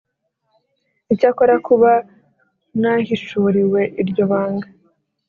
Icyakora 1.13 1.55
kuba 1.67 1.91
nahishuriwe 2.81 3.81
iryo 4.01 4.23
banga 4.31 4.67